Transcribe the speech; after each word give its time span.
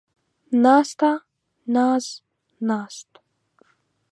ناسته، 0.63 1.11
ناز، 1.75 2.05
ناست 2.67 3.09